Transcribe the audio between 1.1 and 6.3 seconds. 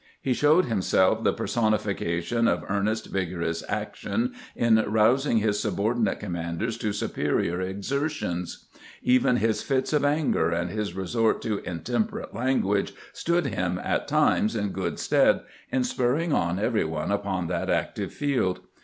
the personification of ear nest, vigorous action in rousing his subordinate